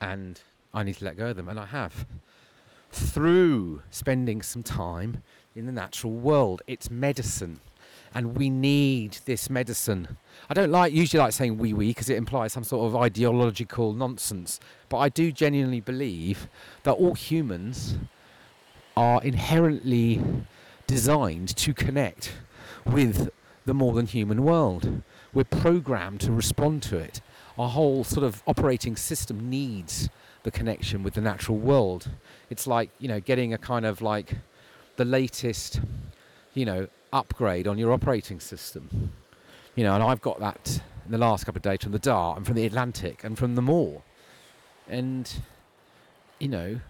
And 0.00 0.40
I 0.72 0.82
need 0.84 0.96
to 0.96 1.04
let 1.04 1.18
go 1.18 1.28
of 1.28 1.36
them. 1.36 1.50
And 1.50 1.60
I 1.60 1.66
have. 1.66 2.06
Through 2.90 3.82
spending 3.90 4.42
some 4.42 4.62
time 4.62 5.22
in 5.54 5.66
the 5.66 5.72
natural 5.72 6.12
world. 6.12 6.62
It's 6.66 6.90
medicine 6.90 7.60
and 8.16 8.34
we 8.34 8.48
need 8.48 9.18
this 9.26 9.50
medicine. 9.50 10.16
I 10.48 10.54
don't 10.54 10.70
like 10.70 10.92
usually 10.92 11.20
like 11.20 11.34
saying 11.34 11.58
we 11.58 11.74
we 11.74 11.88
because 11.88 12.08
it 12.08 12.16
implies 12.16 12.52
some 12.54 12.64
sort 12.64 12.86
of 12.86 12.96
ideological 12.96 13.92
nonsense, 13.92 14.58
but 14.88 14.96
I 14.98 15.10
do 15.10 15.30
genuinely 15.30 15.80
believe 15.80 16.48
that 16.84 16.92
all 16.92 17.14
humans 17.14 17.98
are 18.96 19.22
inherently 19.22 20.22
designed 20.86 21.54
to 21.56 21.74
connect 21.74 22.32
with 22.86 23.28
the 23.66 23.74
more 23.74 23.92
than 23.92 24.06
human 24.06 24.44
world. 24.44 25.02
We're 25.34 25.44
programmed 25.44 26.20
to 26.22 26.32
respond 26.32 26.82
to 26.84 26.96
it. 26.96 27.20
Our 27.58 27.68
whole 27.68 28.04
sort 28.04 28.24
of 28.24 28.42
operating 28.46 28.96
system 28.96 29.48
needs 29.48 30.08
the 30.42 30.50
connection 30.50 31.02
with 31.02 31.14
the 31.14 31.20
natural 31.20 31.58
world. 31.58 32.08
It's 32.50 32.66
like, 32.66 32.90
you 32.98 33.08
know, 33.08 33.20
getting 33.20 33.52
a 33.52 33.58
kind 33.58 33.86
of 33.86 34.02
like 34.02 34.34
the 34.96 35.04
latest, 35.04 35.80
you 36.54 36.64
know, 36.64 36.88
upgrade 37.12 37.66
on 37.66 37.78
your 37.78 37.92
operating 37.92 38.40
system. 38.40 39.12
You 39.74 39.84
know, 39.84 39.94
and 39.94 40.02
I've 40.02 40.20
got 40.20 40.38
that 40.40 40.80
in 41.04 41.12
the 41.12 41.18
last 41.18 41.44
couple 41.44 41.58
of 41.58 41.62
days 41.62 41.78
from 41.82 41.92
the 41.92 41.98
Dart 41.98 42.36
and 42.36 42.46
from 42.46 42.56
the 42.56 42.66
Atlantic 42.66 43.24
and 43.24 43.38
from 43.38 43.54
the 43.54 43.62
Moor. 43.62 44.02
And, 44.88 45.30
you 46.38 46.48
know, 46.48 46.80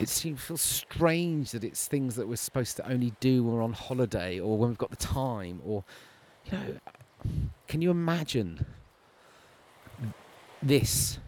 it 0.00 0.08
seems 0.08 0.40
feels 0.40 0.60
strange 0.60 1.52
that 1.52 1.64
it's 1.64 1.86
things 1.86 2.16
that 2.16 2.28
we're 2.28 2.36
supposed 2.36 2.76
to 2.76 2.90
only 2.90 3.12
do 3.20 3.44
when 3.44 3.54
we're 3.54 3.62
on 3.62 3.72
holiday 3.72 4.40
or 4.40 4.58
when 4.58 4.70
we've 4.70 4.78
got 4.78 4.90
the 4.90 4.96
time 4.96 5.60
or 5.64 5.84
you 6.46 6.58
know 6.58 7.30
can 7.68 7.82
you 7.82 7.90
imagine 7.90 8.64
this 10.62 11.18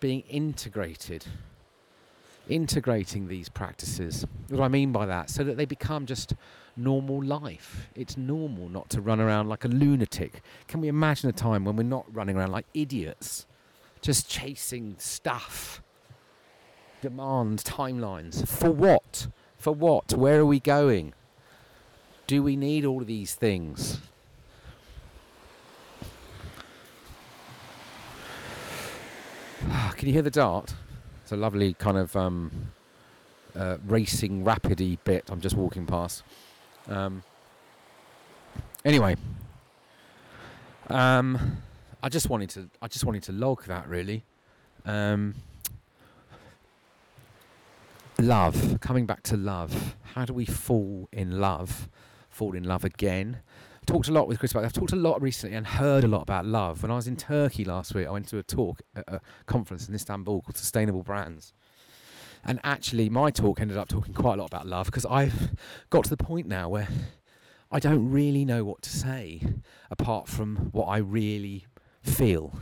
being 0.00 0.20
integrated 0.28 1.26
integrating 2.48 3.28
these 3.28 3.48
practices. 3.48 4.26
What 4.48 4.56
do 4.58 4.62
I 4.62 4.68
mean 4.68 4.92
by 4.92 5.06
that? 5.06 5.30
So 5.30 5.44
that 5.44 5.56
they 5.56 5.64
become 5.64 6.06
just 6.06 6.34
normal 6.76 7.22
life. 7.22 7.88
It's 7.94 8.16
normal 8.16 8.68
not 8.68 8.90
to 8.90 9.00
run 9.00 9.20
around 9.20 9.48
like 9.48 9.64
a 9.64 9.68
lunatic. 9.68 10.42
Can 10.68 10.80
we 10.80 10.88
imagine 10.88 11.28
a 11.28 11.32
time 11.32 11.64
when 11.64 11.76
we're 11.76 11.82
not 11.84 12.04
running 12.14 12.36
around 12.36 12.52
like 12.52 12.66
idiots, 12.74 13.46
just 14.00 14.28
chasing 14.28 14.96
stuff, 14.98 15.82
demands, 17.00 17.62
timelines? 17.64 18.46
For 18.46 18.70
what? 18.70 19.28
For 19.56 19.72
what? 19.72 20.12
Where 20.12 20.40
are 20.40 20.46
we 20.46 20.60
going? 20.60 21.14
Do 22.26 22.42
we 22.42 22.56
need 22.56 22.84
all 22.84 23.02
of 23.02 23.06
these 23.06 23.34
things? 23.34 23.98
Can 30.02 30.08
you 30.08 30.14
hear 30.14 30.22
the 30.22 30.32
dart? 30.32 30.74
It's 31.22 31.30
a 31.30 31.36
lovely 31.36 31.74
kind 31.74 31.96
of 31.96 32.16
um, 32.16 32.50
uh, 33.54 33.76
racing 33.86 34.44
rapidy 34.44 34.98
bit. 35.04 35.30
I'm 35.30 35.40
just 35.40 35.54
walking 35.54 35.86
past. 35.86 36.24
Um, 36.88 37.22
anyway, 38.84 39.14
um, 40.88 41.58
I 42.02 42.08
just 42.08 42.28
wanted 42.28 42.50
to 42.50 42.68
I 42.82 42.88
just 42.88 43.04
wanted 43.04 43.22
to 43.22 43.32
log 43.32 43.64
that 43.66 43.86
really. 43.86 44.24
Um, 44.84 45.36
love, 48.18 48.78
coming 48.80 49.06
back 49.06 49.22
to 49.22 49.36
love. 49.36 49.94
How 50.14 50.24
do 50.24 50.32
we 50.32 50.46
fall 50.46 51.08
in 51.12 51.38
love? 51.38 51.88
Fall 52.28 52.56
in 52.56 52.64
love 52.64 52.84
again? 52.84 53.36
Talked 53.86 54.08
a 54.08 54.12
lot 54.12 54.28
with 54.28 54.38
Chris 54.38 54.52
about. 54.52 54.64
I've 54.64 54.72
talked 54.72 54.92
a 54.92 54.96
lot 54.96 55.20
recently 55.20 55.56
and 55.56 55.66
heard 55.66 56.04
a 56.04 56.08
lot 56.08 56.22
about 56.22 56.46
love. 56.46 56.82
When 56.82 56.90
I 56.90 56.96
was 56.96 57.08
in 57.08 57.16
Turkey 57.16 57.64
last 57.64 57.94
week, 57.94 58.06
I 58.06 58.10
went 58.10 58.28
to 58.28 58.38
a 58.38 58.42
talk 58.42 58.82
at 58.94 59.04
a 59.08 59.20
conference 59.46 59.88
in 59.88 59.94
Istanbul 59.94 60.42
called 60.42 60.56
Sustainable 60.56 61.02
Brands. 61.02 61.52
And 62.44 62.58
actually, 62.64 63.08
my 63.08 63.30
talk 63.30 63.60
ended 63.60 63.76
up 63.76 63.88
talking 63.88 64.14
quite 64.14 64.34
a 64.34 64.36
lot 64.42 64.46
about 64.46 64.66
love 64.66 64.86
because 64.86 65.06
I've 65.06 65.50
got 65.90 66.04
to 66.04 66.10
the 66.10 66.16
point 66.16 66.46
now 66.46 66.68
where 66.68 66.88
I 67.70 67.78
don't 67.78 68.10
really 68.10 68.44
know 68.44 68.64
what 68.64 68.82
to 68.82 68.90
say 68.90 69.40
apart 69.90 70.28
from 70.28 70.70
what 70.72 70.86
I 70.86 70.98
really 70.98 71.66
feel. 72.02 72.52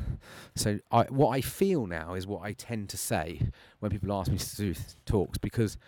So 0.55 0.79
I, 0.91 1.05
what 1.05 1.31
I 1.31 1.41
feel 1.41 1.87
now 1.87 2.15
is 2.15 2.27
what 2.27 2.43
I 2.43 2.53
tend 2.53 2.91
to 2.91 2.97
say 2.97 3.41
when 3.81 3.91
people 3.91 4.13
ask 4.13 4.31
me 4.31 4.39
to 4.39 4.57
do 4.57 4.75
talks 5.07 5.39
because 5.39 5.79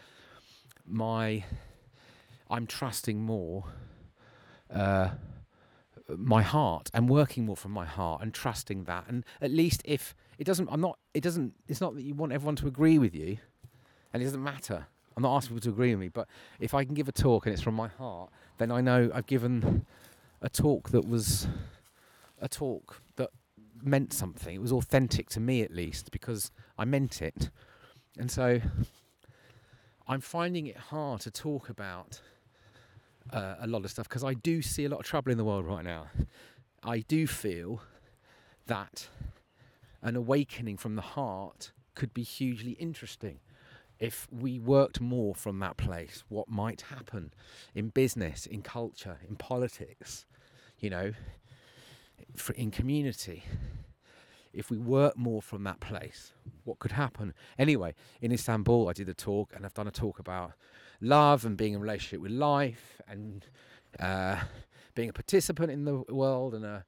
my 0.86 1.44
I'm 2.50 2.66
trusting 2.66 3.20
more 3.20 3.64
uh, 4.73 5.11
my 6.09 6.43
heart 6.43 6.91
and 6.93 7.09
working 7.09 7.47
more 7.47 7.57
from 7.57 7.73
my 7.73 7.87
heart 7.87 8.23
and 8.23 8.35
trusting 8.35 8.85
that 8.85 9.05
and 9.09 9.25
at 9.41 9.50
least 9.50 9.83
if 9.85 10.14
it 10.38 10.45
doesn't 10.45 10.69
I'm 10.71 10.81
not 10.81 10.99
it 11.14 11.23
doesn't 11.23 11.55
it's 11.69 11.81
not 11.81 11.95
that 11.95 12.02
you 12.02 12.14
want 12.14 12.33
everyone 12.33 12.57
to 12.57 12.67
agree 12.67 12.99
with 12.99 13.14
you 13.14 13.38
and 14.12 14.23
it 14.23 14.26
doesn't 14.26 14.43
matter 14.43 14.87
I'm 15.17 15.23
not 15.23 15.37
asking 15.37 15.57
people 15.57 15.71
to 15.71 15.75
agree 15.75 15.91
with 15.95 16.00
me 16.00 16.09
but 16.09 16.29
if 16.61 16.75
I 16.75 16.85
can 16.85 16.95
give 16.95 17.09
a 17.09 17.12
talk 17.12 17.47
and 17.47 17.52
it's 17.52 17.62
from 17.62 17.75
my 17.75 17.88
heart 17.88 18.31
then 18.59 18.71
I 18.71 18.81
know 18.81 19.11
I've 19.14 19.26
given 19.26 19.87
a 20.43 20.49
talk 20.49 20.91
that 20.91 21.07
was 21.07 21.47
a 22.41 22.49
talk 22.49 23.00
that 23.17 23.31
meant 23.83 24.12
something. 24.12 24.55
It 24.55 24.61
was 24.61 24.73
authentic 24.73 25.29
to 25.31 25.41
me, 25.41 25.62
at 25.62 25.73
least, 25.73 26.11
because 26.11 26.50
I 26.79 26.85
meant 26.85 27.23
it. 27.23 27.50
And 28.19 28.31
so 28.31 28.61
I'm 30.07 30.21
finding 30.21 30.67
it 30.67 30.76
hard 30.76 31.21
to 31.23 31.31
talk 31.31 31.69
about 31.69 32.21
uh, 33.32 33.56
a 33.60 33.66
lot 33.66 33.84
of 33.84 33.90
stuff 33.90 34.08
because 34.08 34.24
I 34.24 34.34
do 34.34 34.62
see 34.62 34.84
a 34.84 34.88
lot 34.88 35.00
of 35.00 35.06
trouble 35.06 35.32
in 35.32 35.38
the 35.38 35.44
world 35.44 35.66
right 35.66 35.84
now. 35.84 36.06
I 36.82 37.00
do 37.00 37.26
feel 37.26 37.82
that 38.66 39.08
an 40.02 40.16
awakening 40.16 40.76
from 40.76 40.96
the 40.96 41.02
heart 41.02 41.72
could 41.94 42.12
be 42.12 42.22
hugely 42.22 42.72
interesting 42.72 43.40
if 43.98 44.26
we 44.32 44.58
worked 44.58 45.00
more 45.00 45.34
from 45.34 45.60
that 45.60 45.76
place. 45.76 46.24
What 46.28 46.48
might 46.48 46.82
happen 46.82 47.32
in 47.74 47.88
business, 47.88 48.46
in 48.46 48.62
culture, 48.62 49.18
in 49.28 49.36
politics, 49.36 50.26
you 50.78 50.90
know, 50.90 51.12
in 52.56 52.70
community. 52.70 53.44
If 54.52 54.70
we 54.70 54.76
work 54.76 55.16
more 55.16 55.40
from 55.40 55.64
that 55.64 55.80
place, 55.80 56.32
what 56.64 56.78
could 56.78 56.92
happen? 56.92 57.32
Anyway, 57.58 57.94
in 58.20 58.32
Istanbul, 58.32 58.88
I 58.88 58.92
did 58.92 59.08
a 59.08 59.14
talk, 59.14 59.52
and 59.54 59.64
I've 59.64 59.72
done 59.72 59.86
a 59.86 59.92
talk 59.92 60.18
about 60.18 60.52
love 61.02 61.44
and 61.44 61.56
being 61.56 61.75
in 61.75 61.80
relationship 61.80 62.21
with 62.21 62.32
life, 62.32 63.00
and 63.09 63.44
uh, 64.00 64.37
being 64.94 65.09
a 65.09 65.12
participant 65.12 65.71
in 65.71 65.85
the 65.85 65.97
world, 66.09 66.54
and 66.54 66.64
a 66.64 66.85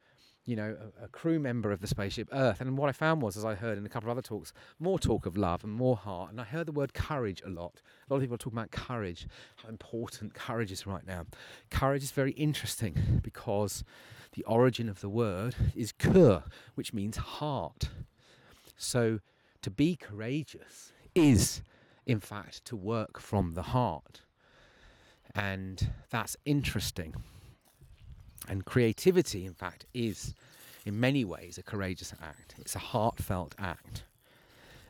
you 0.46 0.56
know, 0.56 0.76
a, 1.00 1.04
a, 1.04 1.08
crew 1.08 1.38
member 1.38 1.72
of 1.72 1.80
the 1.80 1.86
spaceship 1.86 2.28
Earth. 2.32 2.60
And 2.60 2.76
what 2.76 2.88
I 2.88 2.92
found 2.92 3.22
was, 3.22 3.36
as 3.36 3.44
I 3.44 3.54
heard 3.54 3.78
in 3.78 3.86
a 3.86 3.88
couple 3.88 4.10
of 4.10 4.18
other 4.18 4.22
talks, 4.22 4.52
more 4.78 4.98
talk 4.98 5.24
of 5.24 5.36
love 5.36 5.64
and 5.64 5.72
more 5.72 5.96
heart. 5.96 6.30
And 6.30 6.40
I 6.40 6.44
heard 6.44 6.66
the 6.66 6.72
word 6.72 6.92
courage 6.92 7.42
a 7.46 7.48
lot. 7.48 7.80
A 8.08 8.12
lot 8.12 8.16
of 8.18 8.22
people 8.22 8.34
are 8.34 8.38
talking 8.38 8.58
about 8.58 8.70
courage, 8.70 9.26
how 9.56 9.68
important 9.68 10.34
courage 10.34 10.70
is 10.70 10.86
right 10.86 11.06
now. 11.06 11.24
Courage 11.70 12.02
is 12.02 12.10
very 12.10 12.32
interesting 12.32 13.20
because 13.22 13.84
the 14.32 14.44
origin 14.44 14.88
of 14.88 15.00
the 15.00 15.08
word 15.08 15.54
is 15.74 15.92
kur, 15.92 16.42
which 16.74 16.92
means 16.92 17.16
heart. 17.16 17.88
So 18.76 19.20
to 19.62 19.70
be 19.70 19.96
courageous 19.96 20.92
is, 21.14 21.62
in 22.06 22.20
fact, 22.20 22.64
to 22.66 22.76
work 22.76 23.18
from 23.18 23.54
the 23.54 23.62
heart. 23.62 24.20
And 25.34 25.90
that's 26.10 26.36
interesting. 26.44 27.14
And 28.48 28.64
creativity, 28.64 29.46
in 29.46 29.54
fact, 29.54 29.86
is 29.94 30.34
in 30.84 31.00
many 31.00 31.24
ways 31.24 31.58
a 31.58 31.62
courageous 31.62 32.12
act. 32.22 32.54
It's 32.58 32.74
a 32.74 32.78
heartfelt 32.80 33.54
act. 33.58 34.04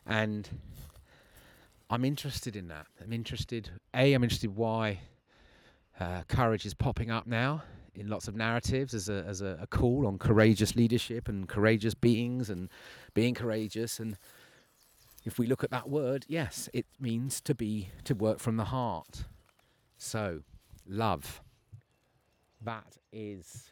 And 0.06 0.48
I'm 1.88 2.04
interested 2.04 2.56
in 2.56 2.68
that. 2.68 2.86
I'm 3.02 3.12
interested, 3.12 3.70
A, 3.94 4.12
I'm 4.12 4.24
interested 4.24 4.54
why 4.56 5.00
uh, 6.00 6.22
courage 6.28 6.66
is 6.66 6.74
popping 6.74 7.10
up 7.10 7.26
now 7.26 7.62
in 7.94 8.08
lots 8.08 8.26
of 8.26 8.34
narratives 8.34 8.92
as 8.92 9.08
a, 9.08 9.24
as 9.26 9.40
a, 9.40 9.56
a 9.60 9.66
call 9.66 10.06
on 10.06 10.18
courageous 10.18 10.74
leadership 10.74 11.28
and 11.28 11.48
courageous 11.48 11.94
beings 11.94 12.50
and 12.50 12.68
being 13.14 13.34
courageous. 13.34 14.00
And 14.00 14.18
if 15.24 15.38
we 15.38 15.46
look 15.46 15.64
at 15.64 15.70
that 15.70 15.88
word, 15.88 16.26
yes, 16.28 16.68
it 16.72 16.86
means 17.00 17.40
to 17.42 17.54
be, 17.54 17.90
to 18.04 18.14
work 18.14 18.38
from 18.38 18.56
the 18.56 18.64
heart. 18.64 19.24
So, 19.96 20.40
love 20.86 21.40
that 22.64 22.96
is 23.12 23.70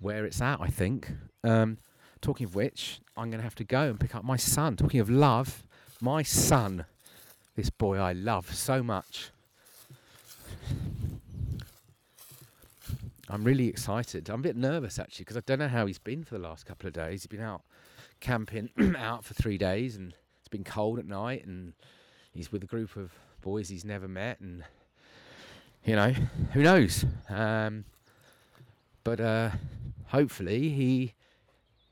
where 0.00 0.24
it's 0.24 0.40
at, 0.40 0.60
I 0.60 0.68
think. 0.68 1.10
Um, 1.42 1.78
talking 2.20 2.46
of 2.46 2.54
which, 2.54 3.00
I'm 3.16 3.30
going 3.30 3.38
to 3.38 3.44
have 3.44 3.54
to 3.56 3.64
go 3.64 3.82
and 3.90 4.00
pick 4.00 4.14
up 4.14 4.24
my 4.24 4.36
son. 4.36 4.76
Talking 4.76 5.00
of 5.00 5.10
love, 5.10 5.64
my 6.00 6.22
son, 6.22 6.86
this 7.54 7.70
boy 7.70 7.98
I 7.98 8.12
love 8.12 8.54
so 8.54 8.82
much. 8.82 9.30
I'm 13.28 13.44
really 13.44 13.68
excited. 13.68 14.28
I'm 14.28 14.40
a 14.40 14.42
bit 14.42 14.56
nervous 14.56 14.98
actually 14.98 15.24
because 15.24 15.36
I 15.36 15.42
don't 15.46 15.58
know 15.58 15.68
how 15.68 15.86
he's 15.86 15.98
been 15.98 16.24
for 16.24 16.34
the 16.34 16.42
last 16.42 16.66
couple 16.66 16.86
of 16.86 16.92
days. 16.92 17.22
He's 17.22 17.26
been 17.26 17.40
out 17.40 17.62
camping 18.20 18.70
out 18.98 19.24
for 19.24 19.34
three 19.34 19.58
days 19.58 19.96
and 19.96 20.14
been 20.54 20.62
cold 20.62 21.00
at 21.00 21.06
night 21.06 21.44
and 21.44 21.72
he's 22.32 22.52
with 22.52 22.62
a 22.62 22.66
group 22.66 22.94
of 22.96 23.10
boys 23.42 23.68
he's 23.68 23.84
never 23.84 24.06
met 24.06 24.38
and 24.38 24.62
you 25.84 25.96
know, 25.96 26.14
who 26.52 26.62
knows? 26.62 27.04
Um, 27.28 27.84
but 29.02 29.20
uh, 29.20 29.50
hopefully 30.06 30.70
he 30.70 31.12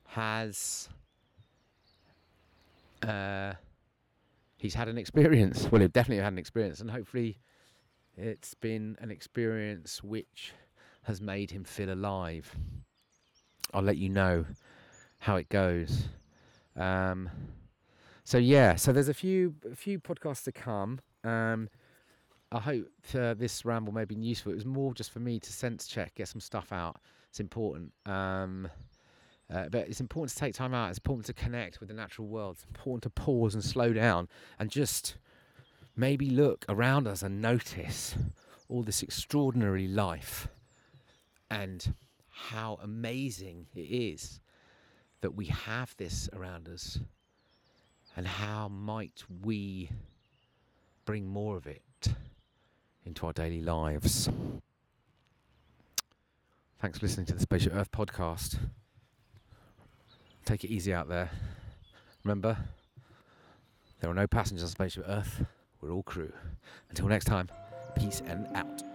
has. 0.06 0.88
Uh, 3.06 3.54
he's 4.56 4.74
had 4.74 4.88
an 4.88 4.96
experience. 4.96 5.70
Well, 5.70 5.82
he 5.82 5.88
definitely 5.88 6.22
had 6.22 6.32
an 6.32 6.38
experience, 6.38 6.80
and 6.80 6.90
hopefully, 6.90 7.36
it's 8.16 8.54
been 8.54 8.96
an 9.00 9.10
experience 9.10 10.02
which 10.02 10.52
has 11.02 11.20
made 11.20 11.50
him 11.50 11.64
feel 11.64 11.92
alive. 11.92 12.54
I'll 13.74 13.82
let 13.82 13.98
you 13.98 14.08
know 14.08 14.46
how 15.18 15.36
it 15.36 15.50
goes. 15.50 16.04
Um, 16.76 17.28
so 18.24 18.38
yeah, 18.38 18.76
so 18.76 18.92
there's 18.92 19.08
a 19.08 19.14
few 19.14 19.54
a 19.70 19.76
few 19.76 19.98
podcasts 19.98 20.44
to 20.44 20.52
come. 20.52 21.00
Um, 21.24 21.68
I 22.50 22.60
hope 22.60 22.86
uh, 23.14 23.34
this 23.34 23.64
ramble 23.64 23.92
may 23.92 24.04
be 24.04 24.14
useful. 24.14 24.52
It 24.52 24.56
was 24.56 24.66
more 24.66 24.92
just 24.92 25.10
for 25.10 25.20
me 25.20 25.40
to 25.40 25.52
sense 25.52 25.86
check, 25.86 26.14
get 26.14 26.28
some 26.28 26.40
stuff 26.40 26.70
out. 26.72 27.00
It's 27.30 27.40
important. 27.40 27.92
Um, 28.04 28.68
uh, 29.52 29.68
but 29.70 29.88
it's 29.88 30.00
important 30.00 30.30
to 30.30 30.36
take 30.36 30.54
time 30.54 30.74
out. 30.74 30.90
It's 30.90 30.98
important 30.98 31.26
to 31.26 31.34
connect 31.34 31.80
with 31.80 31.88
the 31.88 31.94
natural 31.94 32.26
world. 32.26 32.56
It's 32.56 32.64
important 32.64 33.02
to 33.04 33.10
pause 33.10 33.54
and 33.54 33.64
slow 33.64 33.92
down 33.92 34.28
and 34.58 34.70
just 34.70 35.16
maybe 35.96 36.30
look 36.30 36.64
around 36.68 37.06
us 37.06 37.22
and 37.22 37.42
notice 37.42 38.16
all 38.68 38.82
this 38.82 39.02
extraordinary 39.02 39.86
life 39.86 40.48
and 41.50 41.94
how 42.28 42.78
amazing 42.82 43.66
it 43.74 43.80
is 43.80 44.40
that 45.20 45.34
we 45.34 45.46
have 45.46 45.94
this 45.98 46.30
around 46.32 46.68
us 46.68 46.98
and 48.16 48.26
how 48.26 48.68
might 48.68 49.24
we 49.42 49.90
bring 51.04 51.26
more 51.26 51.56
of 51.56 51.66
it 51.66 51.82
into 53.04 53.26
our 53.26 53.32
daily 53.32 53.62
lives. 53.62 54.28
Thanks 56.80 56.98
for 56.98 57.06
listening 57.06 57.26
to 57.26 57.34
the 57.34 57.40
Spaceship 57.40 57.74
Earth 57.74 57.90
podcast. 57.92 58.58
Take 60.44 60.64
it 60.64 60.70
easy 60.70 60.92
out 60.92 61.08
there. 61.08 61.30
Remember, 62.24 62.56
there 64.00 64.10
are 64.10 64.14
no 64.14 64.26
passengers 64.26 64.64
on 64.64 64.68
Spaceship 64.70 65.04
Earth. 65.06 65.44
We're 65.80 65.92
all 65.92 66.02
crew. 66.02 66.32
Until 66.90 67.06
next 67.06 67.24
time, 67.26 67.48
peace 67.96 68.22
and 68.26 68.48
out. 68.54 68.91